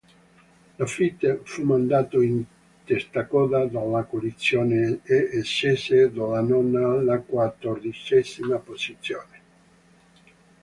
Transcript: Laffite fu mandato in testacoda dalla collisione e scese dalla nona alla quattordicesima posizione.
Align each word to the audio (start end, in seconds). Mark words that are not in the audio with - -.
Laffite 0.79 1.41
fu 1.43 1.61
mandato 1.61 2.21
in 2.21 2.43
testacoda 2.83 3.67
dalla 3.67 4.01
collisione 4.01 5.01
e 5.03 5.43
scese 5.43 6.11
dalla 6.11 6.41
nona 6.41 6.93
alla 6.93 7.19
quattordicesima 7.19 8.57
posizione. 8.57 9.39